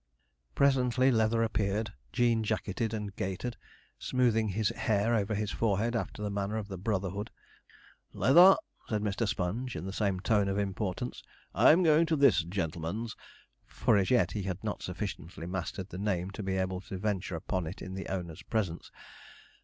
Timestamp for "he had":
14.31-14.63